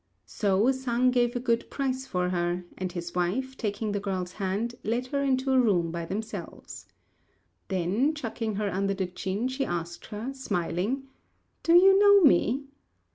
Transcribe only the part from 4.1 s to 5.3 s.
hand, led her